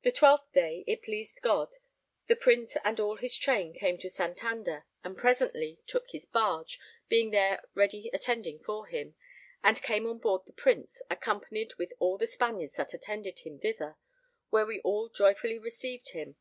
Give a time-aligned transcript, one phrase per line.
[0.00, 1.74] The 12th day, it pleased God,
[2.26, 7.32] the Prince and all his train came to Santander and presently took his barge, being
[7.32, 9.14] there ready attending for him,
[9.62, 13.98] and came on board the Prince, accompanied with all the Spaniards that attended him thither,
[14.48, 16.36] where we all joyfully received him.